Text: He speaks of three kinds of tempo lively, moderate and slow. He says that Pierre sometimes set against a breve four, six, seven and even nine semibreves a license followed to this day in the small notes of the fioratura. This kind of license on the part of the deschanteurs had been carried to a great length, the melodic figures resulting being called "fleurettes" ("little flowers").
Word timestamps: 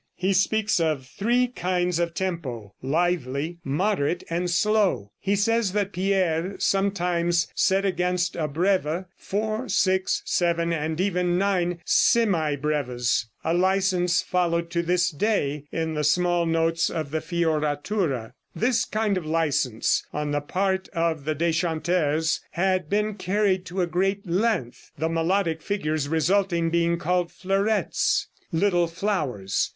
He 0.15 0.33
speaks 0.33 0.79
of 0.79 1.05
three 1.05 1.45
kinds 1.47 1.99
of 1.99 2.15
tempo 2.15 2.73
lively, 2.81 3.59
moderate 3.63 4.23
and 4.31 4.49
slow. 4.49 5.11
He 5.19 5.35
says 5.35 5.73
that 5.73 5.93
Pierre 5.93 6.55
sometimes 6.57 7.47
set 7.53 7.85
against 7.85 8.35
a 8.35 8.47
breve 8.47 9.05
four, 9.15 9.69
six, 9.69 10.23
seven 10.25 10.73
and 10.73 10.99
even 10.99 11.37
nine 11.37 11.81
semibreves 11.85 13.27
a 13.43 13.53
license 13.53 14.23
followed 14.23 14.71
to 14.71 14.81
this 14.81 15.11
day 15.11 15.65
in 15.71 15.93
the 15.93 16.03
small 16.03 16.47
notes 16.47 16.89
of 16.89 17.11
the 17.11 17.19
fioratura. 17.21 18.31
This 18.55 18.85
kind 18.85 19.19
of 19.19 19.25
license 19.27 20.03
on 20.11 20.31
the 20.31 20.41
part 20.41 20.87
of 20.93 21.25
the 21.25 21.35
deschanteurs 21.35 22.39
had 22.53 22.89
been 22.89 23.13
carried 23.13 23.65
to 23.67 23.81
a 23.81 23.85
great 23.85 24.25
length, 24.27 24.89
the 24.97 25.09
melodic 25.09 25.61
figures 25.61 26.07
resulting 26.09 26.71
being 26.71 26.97
called 26.97 27.29
"fleurettes" 27.31 28.25
("little 28.51 28.87
flowers"). 28.87 29.69